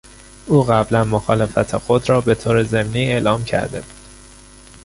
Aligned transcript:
او 0.47 0.63
قبلا 0.63 1.03
مخالفت 1.03 1.77
خود 1.77 2.09
را 2.09 2.21
به 2.21 2.35
طور 2.35 2.63
ضمنی 2.63 3.11
اعلام 3.13 3.45
کرده 3.45 3.81
بود. 3.81 3.91